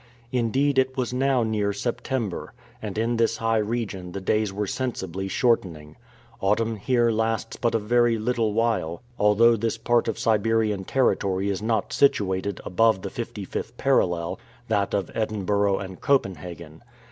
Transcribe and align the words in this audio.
Indeed 0.31 0.79
it 0.79 0.97
was 0.97 1.13
now 1.13 1.43
near 1.43 1.71
September, 1.71 2.53
and 2.81 2.97
in 2.97 3.17
this 3.17 3.37
high 3.37 3.59
region 3.59 4.13
the 4.13 4.19
days 4.19 4.51
were 4.51 4.65
sensibly 4.65 5.27
shortening. 5.27 5.95
Autumn 6.39 6.77
here 6.77 7.11
lasts 7.11 7.55
but 7.57 7.75
a 7.75 7.77
very 7.77 8.17
little 8.17 8.51
while, 8.53 9.03
although 9.19 9.55
this 9.55 9.77
part 9.77 10.07
of 10.07 10.17
Siberian 10.17 10.85
territory 10.85 11.51
is 11.51 11.61
not 11.61 11.93
situated 11.93 12.59
above 12.65 13.03
the 13.03 13.11
fifty 13.11 13.45
fifth 13.45 13.77
parallel, 13.77 14.39
that 14.69 14.95
of 14.95 15.11
Edinburgh 15.13 15.77
and 15.77 16.01
Copenhagen. 16.01 16.81